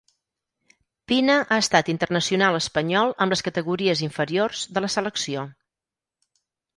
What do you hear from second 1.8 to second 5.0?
internacional espanyol amb les categories inferiors de la